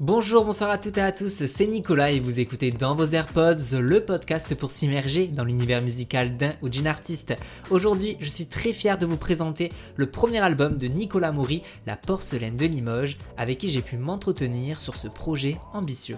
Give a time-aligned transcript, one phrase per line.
[0.00, 3.80] Bonjour, bonsoir à toutes et à tous, c'est Nicolas et vous écoutez dans vos AirPods
[3.80, 7.34] le podcast pour s'immerger dans l'univers musical d'un ou d'une artiste.
[7.70, 11.96] Aujourd'hui, je suis très fier de vous présenter le premier album de Nicolas Maury, La
[11.96, 16.16] Porcelaine de Limoges, avec qui j'ai pu m'entretenir sur ce projet ambitieux.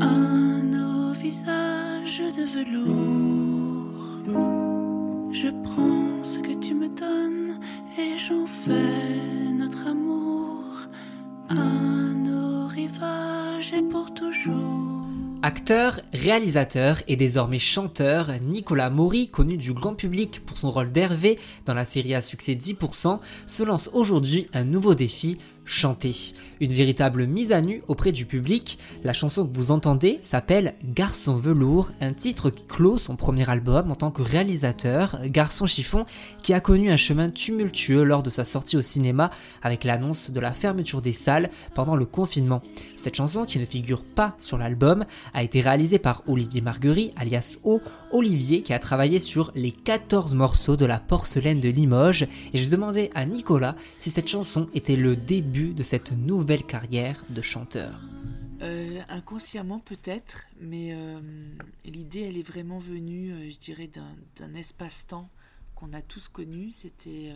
[0.00, 0.64] Un
[2.16, 3.22] de velours,
[5.32, 7.60] je prends ce que tu me donnes
[7.98, 10.06] et j'en fais notre amour.
[15.42, 21.38] Acteur, réalisateur et désormais chanteur, Nicolas Maury, connu du grand public pour son rôle d'Hervé
[21.64, 26.14] dans la série à succès 10%, se lance aujourd'hui un nouveau défi, chanter.
[26.60, 28.78] Une véritable mise à nu auprès du public.
[29.04, 33.90] La chanson que vous entendez s'appelle Garçon velours, un titre qui clôt son premier album
[33.90, 36.06] en tant que réalisateur, Garçon chiffon,
[36.42, 39.30] qui a connu un chemin tumultueux lors de sa sortie au cinéma
[39.62, 42.62] avec l'annonce de la fermeture des salles pendant le confinement.
[42.96, 47.56] Cette chanson, qui ne figure pas sur l'album, a été réalisée par Olivier Marguerite, alias
[47.64, 47.80] O,
[48.12, 52.70] Olivier, qui a travaillé sur les 14 morceaux de la porcelaine de Limoges, et je
[52.70, 58.02] demandais à Nicolas si cette chanson était le début de cette nouvelle carrière de chanteur
[58.60, 61.18] euh, Inconsciemment peut-être, mais euh,
[61.84, 65.30] l'idée elle est vraiment venue, euh, je dirais, d'un espace-temps
[65.74, 66.72] qu'on a tous connu.
[66.72, 67.34] C'était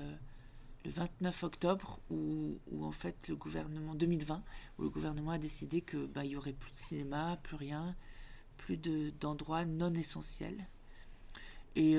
[0.85, 4.43] le 29 octobre où, en fait le gouvernement 2020
[4.79, 7.97] où le gouvernement a décidé que bah, y aurait plus de cinéma, plus rien,
[8.59, 10.69] plus d'endroits non essentiels.
[11.75, 11.95] Et,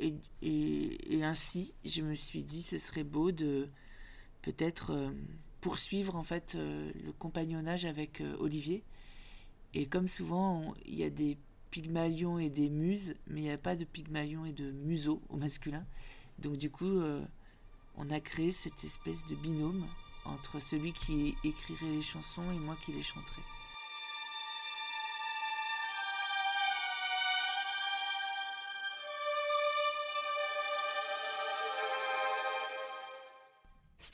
[0.00, 3.68] et, et, ainsi, je me suis dit, ce serait beau de
[4.40, 5.12] peut-être
[5.62, 8.84] poursuivre en fait euh, le compagnonnage avec euh, Olivier.
[9.72, 11.38] Et comme souvent, il y a des
[11.70, 15.36] pygmalions et des muses, mais il n'y a pas de pygmalions et de museaux au
[15.36, 15.86] masculin.
[16.38, 17.24] Donc du coup, euh,
[17.96, 19.86] on a créé cette espèce de binôme
[20.24, 23.42] entre celui qui écrirait les chansons et moi qui les chanterais.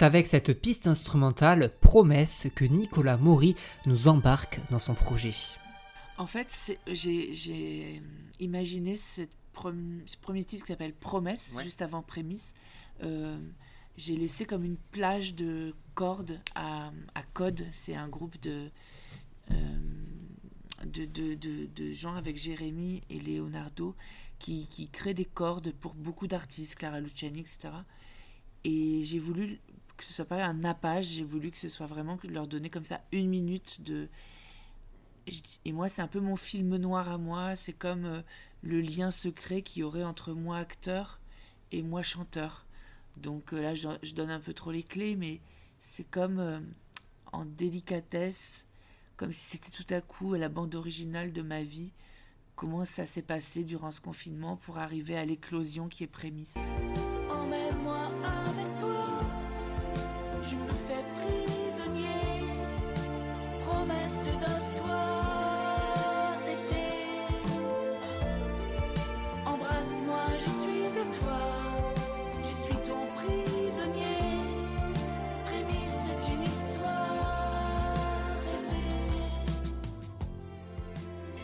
[0.01, 5.35] C'est avec cette piste instrumentale Promesse que Nicolas Maury nous embarque dans son projet.
[6.19, 8.01] En fait, j'ai
[8.39, 9.23] imaginé ce,
[9.53, 12.55] premier titre qui s'appelle Promesse, juste avant Prémisse.
[13.03, 13.41] Euh,
[13.97, 16.93] j'ai laissé comme une plage de cordes à,
[17.33, 17.67] Code.
[17.73, 18.71] C'est un groupe de,
[19.51, 19.79] euh,
[20.85, 23.97] de, gens avec Jérémy et Leonardo
[24.39, 27.71] qui, qui créent des cordes pour beaucoup d'artistes, Clara Luciani, etc.
[28.65, 29.61] Et j'ai voulu
[29.99, 32.85] que ce soit pas un nappage, j'ai voulu que ce soit vraiment leur donner comme
[32.85, 34.09] ça une minute de.
[35.67, 38.23] Et moi, c'est un peu mon film noir à moi, c'est comme euh,
[38.63, 41.21] le lien secret qu'il y aurait entre moi acteur
[41.71, 42.65] et moi chanteur.
[43.19, 45.43] Donc euh, là, je, donne un peu trop les clés, mais
[45.81, 46.61] c'est comme euh,
[47.33, 48.67] en délicatesse,
[49.17, 51.93] comme si c'était tout à coup la bande originale de ma vie,
[52.57, 56.59] comment ça s'est passé durant ce confinement pour arriver à l'éclosion qui est prémisse.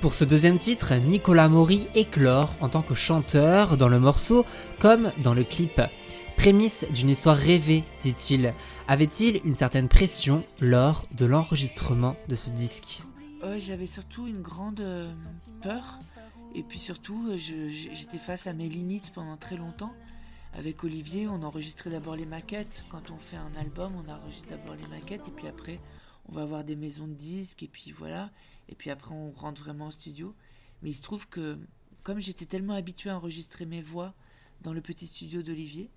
[0.05, 4.45] Pour ce deuxième titre, Nicolas Maury éclore en tant que chanteur dans le morceau
[4.79, 5.81] comme dans le clip.
[6.37, 8.53] Prémisse d'une histoire rêvée, dit-il.
[8.87, 13.03] Avait-il une certaine pression lors de l'enregistrement de ce disque
[13.57, 15.11] J'avais surtout une grande euh,
[15.63, 15.99] peur.
[16.55, 19.95] Et puis surtout, euh, j'étais face à mes limites pendant très longtemps.
[20.53, 22.85] Avec Olivier, on enregistrait d'abord les maquettes.
[22.91, 25.27] Quand on fait un album, on enregistre d'abord les maquettes.
[25.29, 25.81] Et puis après,
[26.29, 27.63] on va avoir des maisons de disques.
[27.63, 28.29] Et puis voilà.
[28.69, 30.35] Et puis après, on rentre vraiment au studio.
[30.83, 31.59] Mais il se trouve que,
[32.03, 34.15] comme j'étais tellement habitué à enregistrer mes voix
[34.63, 35.91] dans le petit studio d'Olivier,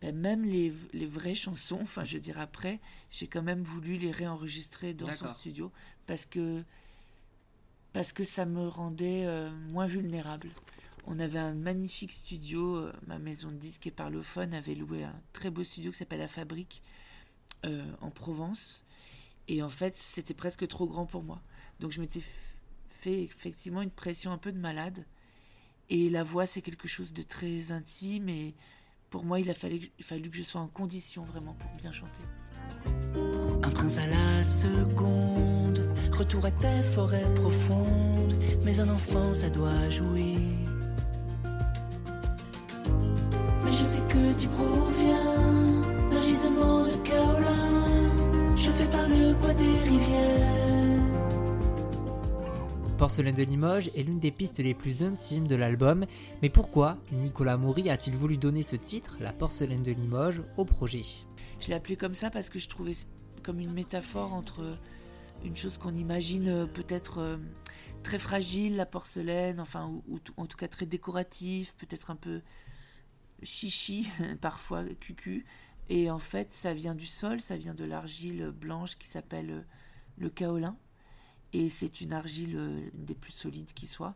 [0.00, 2.78] ben, même les, les, vraies chansons, enfin je veux dire après,
[3.10, 5.72] j'ai quand même voulu les réenregistrer dans son studio
[6.06, 6.62] parce que,
[7.92, 10.50] parce que ça me rendait euh, moins vulnérable.
[11.06, 15.20] On avait un magnifique studio, euh, ma maison de disques et parlophone avait loué un
[15.32, 16.82] très beau studio qui s'appelle La Fabrique
[17.64, 18.84] euh, en Provence.
[19.48, 21.40] Et en fait, c'était presque trop grand pour moi.
[21.80, 22.22] Donc je m'étais
[22.88, 25.04] fait effectivement une pression un peu de malade.
[25.90, 28.54] Et la voix, c'est quelque chose de très intime et
[29.10, 32.20] pour moi, il a fallu, fallu que je sois en condition vraiment pour bien chanter.
[33.62, 38.34] Un prince à la seconde, retour à tes forêts profondes,
[38.64, 40.34] mais un enfant ça doit jouer.
[43.64, 49.54] Mais je sais que tu proviens d'un gisement de kaolin, je fais par le bois
[49.54, 50.47] des rivières.
[53.08, 56.04] Porcelaine de Limoges est l'une des pistes les plus intimes de l'album,
[56.42, 61.00] mais pourquoi Nicolas Maury a-t-il voulu donner ce titre, La Porcelaine de Limoges, au projet?
[61.58, 62.92] Je l'ai appelé comme ça parce que je trouvais
[63.42, 64.76] comme une métaphore entre
[65.42, 67.38] une chose qu'on imagine euh, peut-être euh,
[68.02, 72.42] très fragile, la porcelaine, enfin, ou, en tout cas très décoratif, peut-être un peu
[73.42, 74.06] chichi,
[74.42, 75.46] parfois cucu.
[75.88, 79.62] Et en fait, ça vient du sol, ça vient de l'argile blanche qui s'appelle euh,
[80.18, 80.76] le kaolin
[81.52, 84.14] et c'est une argile euh, des plus solides qui soit.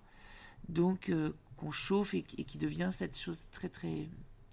[0.68, 4.08] Donc euh, qu'on chauffe et, qui devient cette chose très très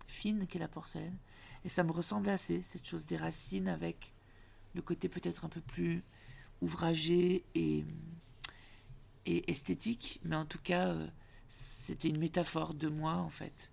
[0.07, 1.17] fine qu'est la porcelaine.
[1.65, 4.13] Et ça me ressemble assez, cette chose des racines avec
[4.73, 6.03] le côté peut-être un peu plus
[6.61, 7.85] ouvragé et,
[9.25, 11.07] esthétique, mais en tout cas euh,
[11.47, 13.71] c'était une métaphore de moi en fait,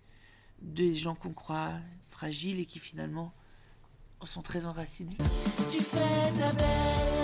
[0.61, 1.73] des gens qu'on croit
[2.09, 3.33] fragiles et qui finalement
[4.23, 5.17] sont très enracinés.
[5.71, 7.16] Tu fais ta belle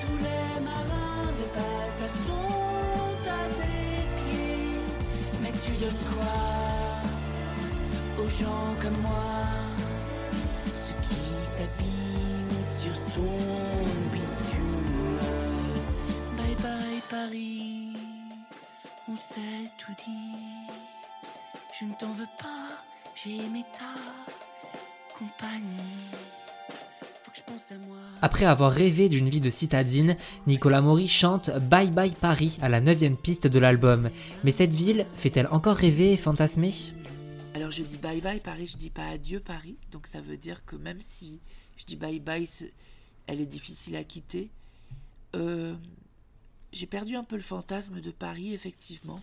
[0.00, 4.80] tous les marins de passage sont à tes pieds.
[5.40, 6.38] Mais tu donnes quoi
[8.22, 9.46] aux gens comme moi?
[10.66, 11.24] Ceux qui
[11.56, 13.36] s'abîment sur ton
[14.12, 15.18] bitume.
[16.36, 17.96] Bye bye Paris,
[19.08, 20.68] on s'est tout dit.
[21.78, 22.68] Je ne t'en veux pas,
[23.14, 23.94] j'ai aimé ta
[25.18, 26.39] compagnie.
[28.22, 30.16] Après avoir rêvé d'une vie de citadine,
[30.46, 34.10] Nicolas Maury chante Bye Bye Paris à la neuvième piste de l'album.
[34.44, 36.72] Mais cette ville fait-elle encore rêver et fantasmer?
[37.54, 40.64] Alors je dis Bye Bye Paris, je dis pas adieu Paris, donc ça veut dire
[40.64, 41.40] que même si
[41.76, 42.48] je dis Bye Bye,
[43.26, 44.50] elle est difficile à quitter.
[45.34, 45.74] Euh,
[46.72, 49.20] j'ai perdu un peu le fantasme de Paris, effectivement.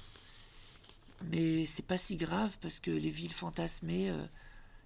[1.32, 4.26] Mais c'est pas si grave parce que les villes fantasmées, euh,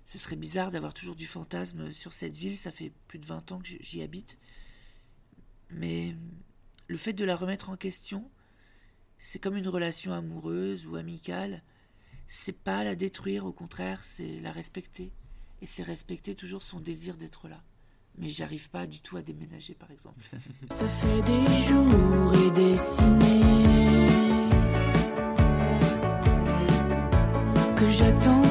[0.06, 3.52] ce serait bizarre d'avoir toujours du fantasme sur cette ville, ça fait plus de 20
[3.52, 4.38] ans que j'y habite.
[5.70, 6.16] Mais
[6.88, 8.30] le fait de la remettre en question,
[9.20, 11.64] c'est comme une relation amoureuse ou amicale.
[12.28, 15.12] C'est pas la détruire, au contraire, c'est la respecter.
[15.62, 17.62] Et c'est respecter toujours son désir d'être là.
[18.18, 20.20] Mais j'arrive pas du tout à déménager, par exemple.
[20.72, 23.42] Ça fait des jours et des ciné
[27.76, 28.51] que j'attends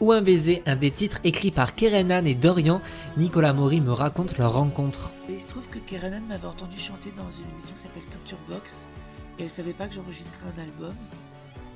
[0.00, 2.80] ou un baiser, un des titres écrits par Kerenan et Dorian.
[3.16, 5.10] Nicolas Maury me raconte leur rencontre.
[5.28, 8.86] il se trouve que Kerenan m'avait entendu chanter dans une émission qui s'appelle Culture Box.
[9.38, 10.94] Et elle savait pas que j'enregistrais un album.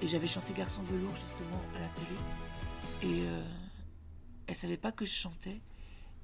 [0.00, 3.14] Et j'avais chanté Garçon velours justement à la télé.
[3.14, 3.42] Et euh,
[4.46, 5.60] elle savait pas que je chantais.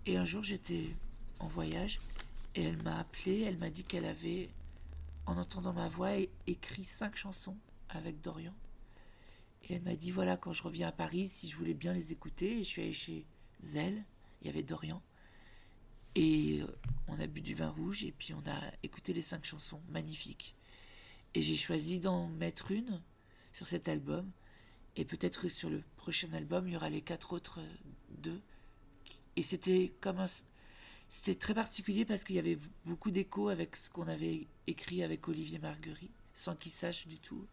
[0.06, 0.94] Et un jour j'étais
[1.38, 2.00] en voyage
[2.55, 4.50] et elle m'a appelé, elle m'a dit qu'elle avait
[5.26, 6.12] en entendant ma voix
[6.46, 7.56] écrit cinq chansons
[7.88, 8.55] avec Dorian
[9.64, 12.12] et elle m'a dit voilà, quand je reviens à Paris, si je voulais bien les
[12.12, 12.58] écouter.
[12.58, 13.26] Et je suis allée chez
[13.62, 14.05] Zelle,
[14.40, 15.02] il y avait Dorian.
[16.14, 16.67] Et euh,
[17.06, 20.54] on a bu du vin rouge et puis on a écouté les cinq chansons, magnifiques.
[21.35, 23.02] Et j'ai choisi d'en mettre une
[23.52, 24.30] sur cet album.
[24.97, 27.61] Et peut-être sur le prochain album, il y aura les quatre autres
[28.11, 28.40] deux.
[29.37, 30.26] Et c'était comme un.
[31.08, 35.26] C'était très particulier parce qu'il y avait beaucoup d'écho avec ce qu'on avait écrit avec
[35.26, 37.46] Olivier Marguerite, sans qu'il sache du tout.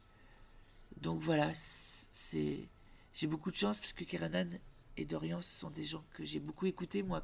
[1.02, 2.68] Donc voilà, c'est
[3.14, 4.50] j'ai beaucoup de chance parce que Keranan
[4.98, 7.24] et Dorian sont des gens que j'ai beaucoup écoutés moi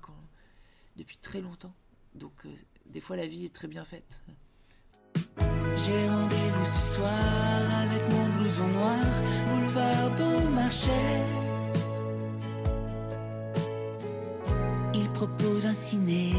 [0.96, 1.74] depuis très longtemps.
[2.16, 4.22] Donc euh, des fois la vie est très bien faite.
[5.38, 8.98] J'ai rendez-vous ce soir avec mon blouson noir,
[9.50, 10.12] boulevard.
[15.28, 16.32] Propose un ciné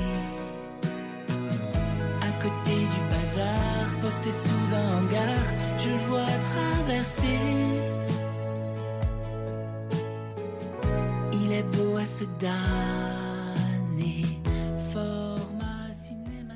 [2.20, 5.44] à côté du bazar, posté sous un hangar,
[5.78, 7.72] je le vois traverser.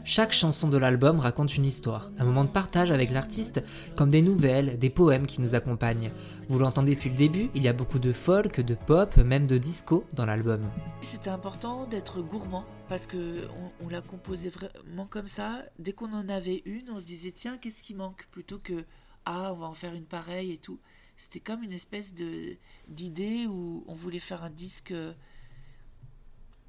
[0.08, 3.64] Chaque chanson de l'album raconte une histoire, un moment de partage avec l'artiste,
[3.96, 6.12] comme des nouvelles, des poèmes qui nous accompagnent.
[6.48, 9.58] Vous l'entendez depuis le début, il y a beaucoup de folk, de pop, même de
[9.58, 10.60] disco dans l'album.
[11.00, 13.48] C'était important d'être gourmand parce que
[13.82, 15.64] on, l'a composé vraiment comme ça.
[15.80, 18.28] Dès qu'on en avait une, on se disait tiens qu'est-ce qui manque?
[18.30, 18.84] Plutôt que
[19.25, 20.78] ah on va en faire une pareille et tout.
[21.16, 24.94] C'était comme une espèce de d'idée où on voulait faire un disque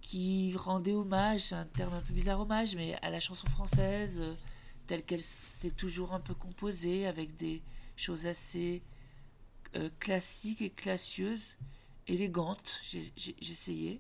[0.07, 4.21] qui rendait hommage, c'est un terme un peu bizarre hommage, mais à la chanson française,
[4.21, 4.33] euh,
[4.87, 7.61] telle qu'elle s'est toujours un peu composée, avec des
[7.97, 8.81] choses assez
[9.75, 11.57] euh, classique et classieuse,
[12.07, 12.81] élégante,
[13.41, 13.99] j'essayais.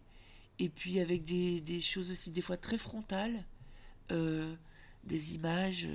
[0.59, 3.43] Et puis avec des, choses aussi des fois très frontales,
[4.11, 4.55] euh,
[5.03, 5.89] des images,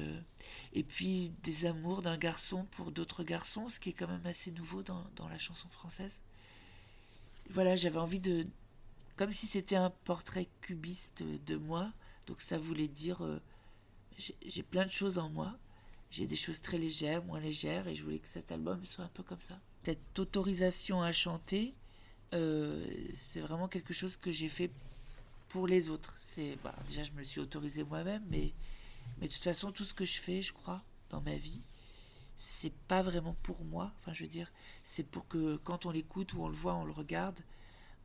[0.75, 4.50] et puis des amours d'un garçon pour d'autres garçons, ce qui est quand même assez
[4.50, 6.21] nouveau dans la chanson française.
[7.49, 8.47] Voilà, j'avais envie de...
[9.16, 11.92] Comme si c'était un portrait cubiste de moi,
[12.26, 13.40] donc ça voulait dire...
[14.19, 15.57] j'ai plein de choses en moi,
[16.11, 19.09] j'ai des choses très légères, moins légères, et je voulais que cet album soit un
[19.09, 19.59] peu comme ça.
[19.83, 21.75] Cette autorisation à chanter,
[22.35, 24.71] euh, c'est vraiment quelque chose que j'ai fait
[25.49, 26.14] pour les autres.
[26.16, 28.52] C'est bah, déjà je me suis autorisé moi-même, mais
[29.21, 31.61] mais de toute façon tout ce que je fais, je crois, dans ma vie,
[32.37, 33.92] c'est pas vraiment pour moi.
[33.99, 34.50] Enfin, je veux dire,
[34.85, 37.40] c'est pour que quand on l'écoute ou on le voit, on le regarde,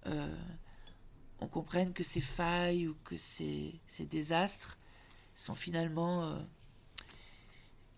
[0.06, 0.36] euh,
[1.40, 4.78] on comprenne que ces failles ou que ces, désastres
[5.36, 6.40] sont finalement euh,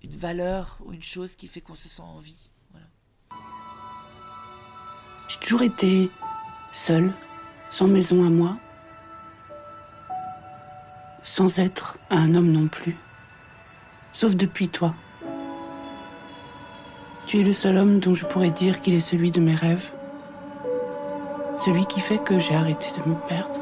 [0.03, 2.50] une valeur ou une chose qui fait qu'on se sent en vie.
[5.29, 6.10] J'ai toujours été
[6.72, 7.13] seule,
[7.69, 8.58] sans maison à moi,
[11.22, 12.98] sans être un homme non plus,
[14.12, 14.96] sauf depuis toi.
[17.27, 19.91] Tu es le seul homme dont je pourrais dire qu'il est celui de mes rêves,
[21.66, 23.60] celui qui fait que j'ai arrêté de me perdre.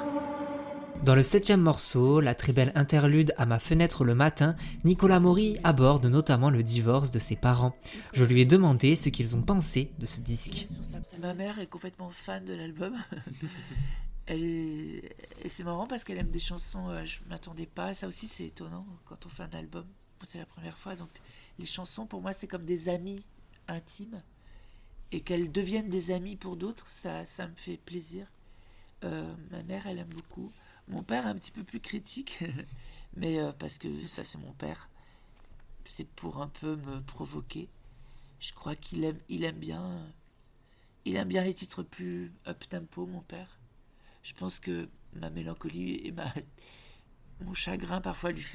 [1.03, 5.57] Dans le septième morceau, la très belle interlude à ma fenêtre le matin, Nicolas Maury
[5.63, 7.75] aborde notamment le divorce de ses parents.
[8.13, 10.67] Je lui ai demandé ce qu'ils ont pensé de ce disque.
[11.19, 12.95] Ma mère est complètement fan de l'album.
[14.27, 15.01] Et
[15.49, 17.95] c'est marrant parce qu'elle aime des chansons, euh, je m'attendais pas.
[17.95, 19.85] Ça aussi, c'est étonnant quand on fait un album.
[20.23, 20.95] C'est la première fois.
[20.95, 21.09] Donc,
[21.57, 23.25] les chansons, pour moi, c'est comme des amis
[23.67, 24.21] intimes.
[25.11, 28.27] Et qu'elles deviennent des amis pour d'autres, ça, ça me fait plaisir.
[29.03, 30.51] Euh, ma mère, elle aime beaucoup.
[30.87, 32.43] Mon père un petit peu plus critique,
[33.15, 34.89] mais euh, parce que ça c'est mon père.
[35.85, 37.69] C'est pour un peu me provoquer.
[38.39, 40.05] Je crois qu'il aime, il aime bien,
[41.05, 43.59] il aime bien les titres plus up tempo, mon père.
[44.23, 46.33] Je pense que ma mélancolie et ma,
[47.41, 48.45] mon chagrin parfois lui,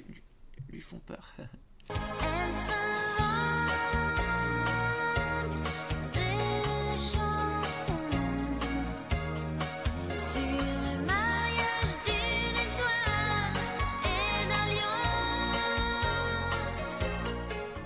[0.71, 1.35] lui font peur.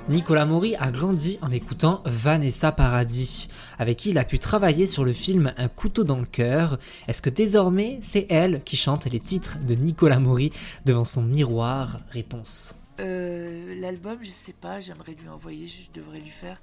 [0.09, 5.05] Nicolas Maury a grandi en écoutant Vanessa Paradis, avec qui il a pu travailler sur
[5.05, 6.79] le film Un couteau dans le cœur.
[7.09, 10.53] Est-ce que désormais c'est elle qui chante les titres de Nicolas Maury
[10.85, 11.99] devant son miroir?
[12.11, 12.77] Réponse.
[13.01, 16.63] Euh, l'album, je sais pas, j'aimerais lui envoyer, je devrais lui faire.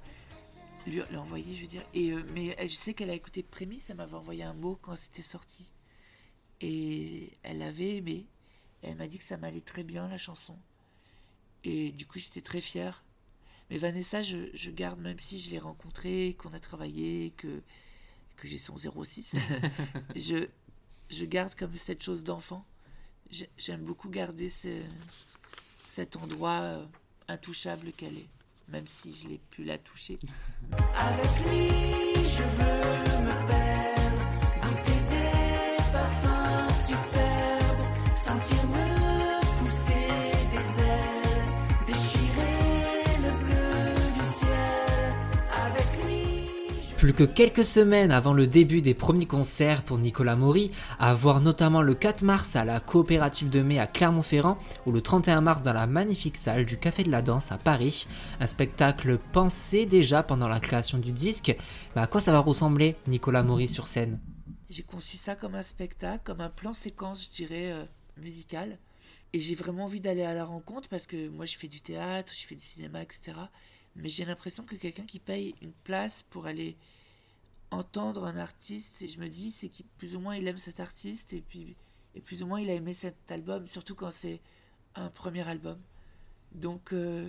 [0.86, 1.84] Lui, envoyer, je veux dire.
[1.96, 5.20] Euh, mais je sais qu'elle a écouté Prémisse, elle m'avait envoyé un mot quand c'était
[5.20, 5.66] sorti.
[6.62, 8.26] Et elle avait aimé.
[8.82, 10.56] elle m'a dit que ça m'allait très bien la chanson.
[11.62, 13.04] Et du coup, j'étais très fière
[13.70, 17.62] mais Vanessa, je, garde, même si je l'ai rencontrée, qu'on a travaillé, que,
[18.36, 19.36] que j'ai son 06,
[20.16, 20.48] je,
[21.10, 22.64] je garde comme cette chose d'enfant.
[23.56, 26.86] J'aime beaucoup garder cet endroit euh,
[27.28, 28.28] intouchable qu'elle est,
[28.68, 30.18] même si je l'ai pu la toucher.
[30.94, 31.68] Avec lui,
[32.14, 33.63] je veux me perdre,
[47.14, 51.80] que quelques semaines avant le début des premiers concerts pour Nicolas Maury, à voir notamment
[51.80, 55.72] le 4 mars à la Coopérative de Mai à Clermont-Ferrand ou le 31 mars dans
[55.72, 58.08] la magnifique salle du Café de la Danse à Paris,
[58.40, 61.56] un spectacle pensé déjà pendant la création du disque.
[61.94, 64.18] Mais à quoi ça va ressembler Nicolas Maury sur scène?
[64.68, 67.84] J'ai conçu ça comme un spectacle, comme un plan séquence, je dirais, euh,
[68.16, 68.78] musical.
[69.32, 72.32] Et j'ai vraiment envie d'aller à la rencontre parce que moi je fais du théâtre,
[72.36, 73.34] je fais du cinéma, etc.
[73.94, 76.76] Mais j'ai l'impression que quelqu'un qui paye une place pour aller
[77.74, 80.80] entendre un artiste, et je me dis, c'est qu'il plus ou moins il aime cet
[80.80, 81.76] artiste, et puis
[82.14, 84.40] et plus ou moins il a aimé cet album, surtout quand c'est
[84.94, 85.78] un premier album.
[86.52, 87.28] Donc euh,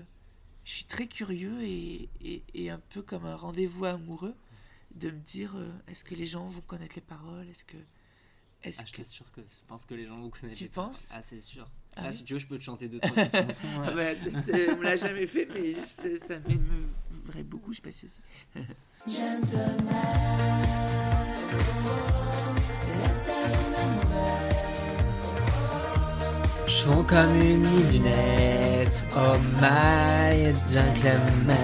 [0.64, 2.10] je suis très curieux et,
[2.54, 4.36] et, un peu comme un rendez-vous amoureux
[4.96, 7.48] de me dire euh, est-ce que les gens vont connaître les paroles?
[7.50, 7.78] Est-ce que.
[8.64, 8.98] Est-ce ah, que...
[8.98, 10.58] Je suis sûr que je pense que les gens vont connaître.
[10.58, 11.10] Tu penses?
[11.14, 11.70] Ah, c'est sûr.
[11.96, 13.68] Ah, si tu veux, je peux te chanter deux, trois petites chansons.
[13.78, 13.96] on
[14.78, 18.08] me l'a jamais fait, mais ça m'aimerait beaucoup, je sais pas si.
[19.08, 19.14] Je
[26.84, 31.56] fonds comme une midinette, oh my gentleman.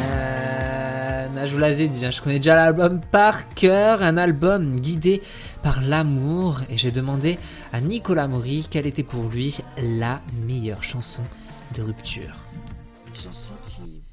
[1.35, 5.23] Ah, je vous l'ai dit, hein, je connais déjà l'album par cœur, un album guidé
[5.63, 7.39] par l'amour, et j'ai demandé
[7.73, 11.23] à Nicolas Maury quelle était pour lui la meilleure chanson
[11.73, 12.35] de rupture.
[13.07, 14.03] Une chanson qui,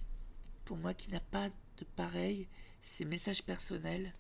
[0.65, 2.49] pour moi, qui n'a pas de pareil,
[2.89, 4.15] ces messages personnels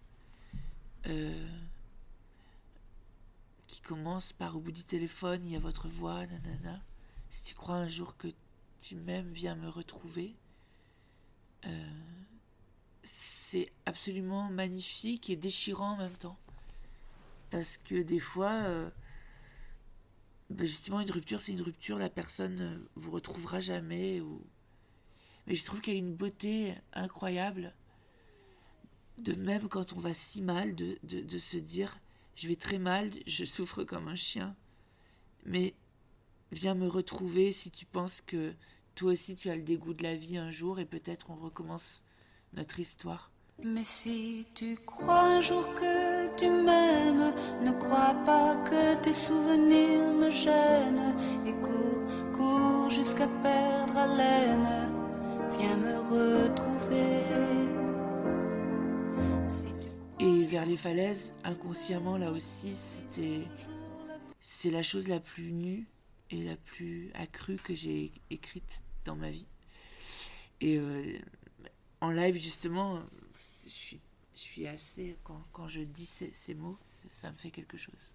[1.06, 1.48] euh,
[3.66, 6.80] qui commencent par au bout du téléphone, il y a votre voix, nanana.
[7.30, 8.28] Si tu crois un jour que
[8.80, 10.36] tu m'aimes, viens me retrouver.
[11.66, 12.00] Euh,
[13.02, 16.38] c'est absolument magnifique et déchirant en même temps.
[17.50, 18.90] Parce que des fois, euh,
[20.50, 24.22] ben justement, une rupture, c'est une rupture, la personne ne vous retrouvera jamais.
[25.46, 27.74] Mais je trouve qu'il y a une beauté incroyable,
[29.18, 31.98] de même quand on va si mal, de, se dire,
[32.36, 34.54] je vais très mal, je souffre comme un chien,
[35.44, 35.74] mais
[36.52, 38.52] viens me retrouver si tu penses que
[38.94, 42.04] toi aussi tu as le dégoût de la vie un jour et peut-être on recommence
[42.54, 43.30] notre histoire.
[43.64, 50.12] Mais si tu crois un jour que tu m'aimes, ne crois pas que tes souvenirs
[50.12, 51.16] me gênent.
[51.44, 54.77] Et cours, cours jusqu'à perdre haleine.
[60.68, 63.42] Les falaises, inconsciemment là aussi, c'était.
[64.40, 65.88] C'est la chose la plus nue
[66.30, 69.46] et la plus accrue que j'ai écrite dans ma vie.
[70.60, 71.18] Et euh,
[72.00, 73.00] en live, justement,
[73.34, 74.00] je suis,
[74.34, 75.16] je suis assez.
[75.24, 76.78] Quand, quand je dis ces, ces mots,
[77.10, 78.14] ça, me fait quelque chose.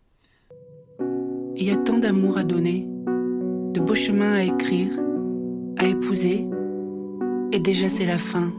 [1.56, 4.94] Il y a tant d'amour à donner, de beaux chemins à écrire,
[5.78, 6.48] à épouser,
[7.52, 8.54] et déjà c'est la fin.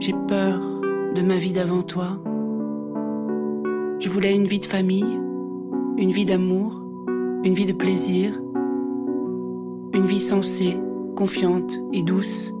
[0.00, 0.60] J'ai peur
[1.14, 2.22] de ma vie d'avant toi.
[4.00, 5.20] Je voulais une vie de famille,
[5.96, 6.82] une vie d'amour,
[7.44, 8.40] une vie de plaisir,
[9.92, 10.76] une vie sensée,
[11.16, 12.52] confiante et douce,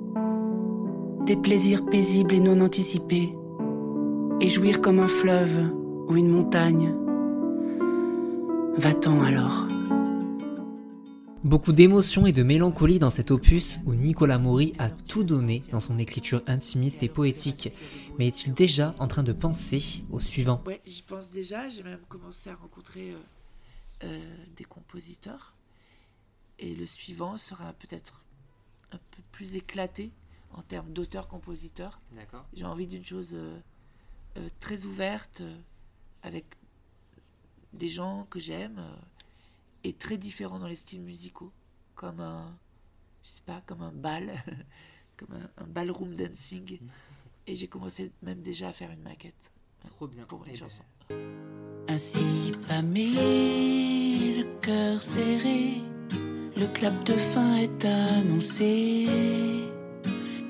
[1.26, 3.36] des plaisirs paisibles et non anticipés,
[4.40, 5.70] et jouir comme un fleuve
[6.08, 6.94] ou une montagne.
[8.76, 9.66] Va-t'en alors.
[11.44, 15.80] Beaucoup d'émotions et de mélancolie dans cet opus où Nicolas Maury a tout donné dans
[15.80, 17.70] son écriture intimiste et poétique.
[18.18, 20.62] Mais est-il déjà en train de penser au suivant?
[20.64, 21.68] Ouais, j'y pense déjà.
[21.68, 23.18] J'ai même commencé à rencontrer euh,
[24.04, 25.54] euh, des compositeurs.
[26.58, 28.24] Et le suivant sera peut-être
[28.92, 30.12] un peu plus éclaté
[30.50, 32.00] en termes d'auteur-compositeur.
[32.12, 32.46] D'accord.
[32.54, 33.58] J'ai envie d'une chose euh,
[34.38, 35.58] euh, très ouverte, euh,
[36.22, 36.46] avec
[37.74, 38.80] des gens que j'aime,
[39.92, 41.52] très différents dans les styles musicaux,
[41.94, 42.56] comme un,
[43.22, 44.32] je sais pas, comme un bal,
[45.16, 46.78] comme un, un ballroom dancing.
[47.46, 49.52] Et j'ai commencé même déjà à faire une maquette
[49.84, 50.24] Trop bien.
[50.24, 50.82] pour une chanson.
[51.88, 53.10] Ainsi pâmé,
[54.38, 55.74] le cœur serré,
[56.56, 59.06] le clap de fin est annoncé.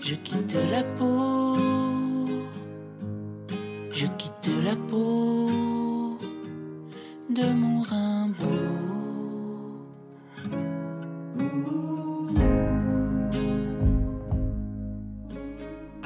[0.01, 1.57] Je quitte la peau,
[3.90, 6.18] je quitte la peau
[7.31, 8.13] de mon Rimbaud.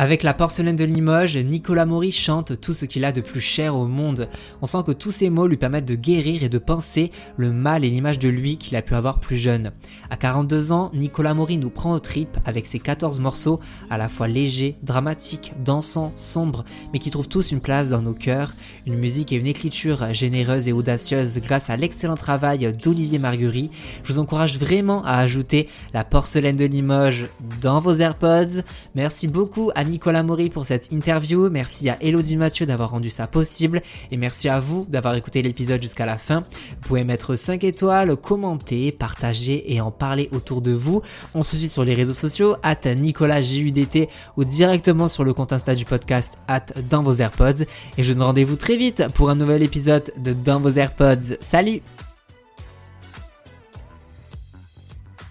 [0.00, 3.74] Avec la porcelaine de Limoges, Nicolas Maury chante tout ce qu'il a de plus cher
[3.74, 4.28] au monde.
[4.62, 7.84] On sent que tous ces mots lui permettent de guérir et de penser le mal
[7.84, 9.72] et l'image de lui qu'il a pu avoir plus jeune.
[10.08, 13.58] À 42 ans, Nicolas Maury nous prend aux tripes avec ses 14 morceaux
[13.90, 18.14] à la fois légers, dramatiques, dansants, sombres, mais qui trouvent tous une place dans nos
[18.14, 18.54] cœurs.
[18.86, 23.72] Une musique et une écriture généreuse et audacieuse grâce à l'excellent travail d'Olivier Marguerite.
[24.04, 27.26] Je vous encourage vraiment à ajouter la porcelaine de Limoges
[27.60, 28.62] dans vos AirPods.
[28.94, 31.48] Merci beaucoup à Nicolas Maury pour cette interview.
[31.50, 33.82] Merci à Elodie Mathieu d'avoir rendu ça possible.
[34.10, 36.40] Et merci à vous d'avoir écouté l'épisode jusqu'à la fin.
[36.40, 41.02] Vous pouvez mettre 5 étoiles, commenter, partager et en parler autour de vous.
[41.34, 45.52] On se suit sur les réseaux sociaux, at Nicolas JUDT ou directement sur le compte
[45.52, 47.64] Insta du podcast, at dans vos AirPods.
[47.96, 51.36] Et je donne rendez-vous très vite pour un nouvel épisode de Dans vos AirPods.
[51.40, 51.82] Salut!